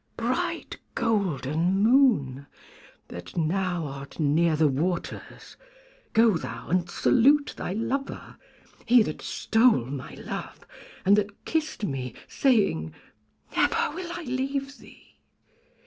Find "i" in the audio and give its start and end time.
14.13-14.23